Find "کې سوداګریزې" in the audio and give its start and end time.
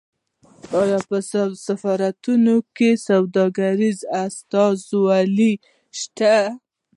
2.75-4.05